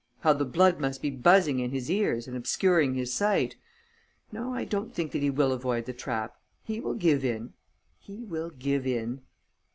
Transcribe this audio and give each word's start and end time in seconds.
How 0.21 0.33
the 0.33 0.45
blood 0.45 0.79
must 0.79 1.03
be 1.03 1.11
buzzing 1.11 1.59
in 1.59 1.69
his 1.69 1.87
ears 1.91 2.27
and 2.27 2.35
obscuring 2.35 2.95
his 2.95 3.13
sight! 3.13 3.55
No, 4.31 4.51
I 4.51 4.63
don't 4.63 4.91
think 4.95 5.11
that 5.11 5.21
he 5.21 5.29
will 5.29 5.51
avoid 5.51 5.85
the 5.85 5.93
trap.... 5.93 6.37
He 6.63 6.79
will 6.79 6.95
give 6.95 7.23
in.... 7.23 7.53
He 7.99 8.23
will 8.25 8.49
give 8.49 8.87
in...." 8.87 9.21